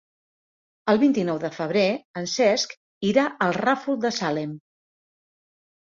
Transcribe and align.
El 0.93 0.99
vint-i-nou 1.03 1.41
de 1.43 1.51
febrer 1.57 1.83
en 2.21 2.27
Cesc 2.33 2.75
irà 3.13 3.29
al 3.47 3.55
Ràfol 3.61 4.03
de 4.07 4.13
Salem. 4.21 4.57